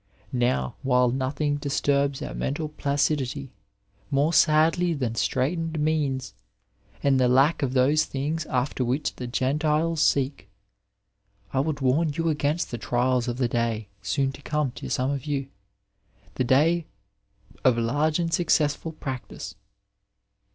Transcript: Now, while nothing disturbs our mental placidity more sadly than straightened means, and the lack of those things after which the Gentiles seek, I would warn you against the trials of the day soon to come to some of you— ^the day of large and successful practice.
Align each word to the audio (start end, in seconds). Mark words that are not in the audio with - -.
Now, 0.33 0.73
while 0.81 1.11
nothing 1.11 1.57
disturbs 1.57 2.23
our 2.23 2.33
mental 2.33 2.69
placidity 2.69 3.51
more 4.09 4.33
sadly 4.33 4.95
than 4.95 5.13
straightened 5.13 5.79
means, 5.79 6.33
and 7.03 7.19
the 7.19 7.27
lack 7.27 7.61
of 7.61 7.73
those 7.73 8.05
things 8.05 8.47
after 8.47 8.83
which 8.83 9.15
the 9.17 9.27
Gentiles 9.27 10.01
seek, 10.01 10.49
I 11.53 11.59
would 11.59 11.81
warn 11.81 12.13
you 12.13 12.29
against 12.29 12.71
the 12.71 12.79
trials 12.79 13.27
of 13.27 13.37
the 13.37 13.47
day 13.47 13.89
soon 14.01 14.31
to 14.31 14.41
come 14.41 14.71
to 14.71 14.89
some 14.89 15.11
of 15.11 15.25
you— 15.27 15.49
^the 16.35 16.47
day 16.47 16.87
of 17.63 17.77
large 17.77 18.17
and 18.17 18.33
successful 18.33 18.93
practice. 18.93 19.53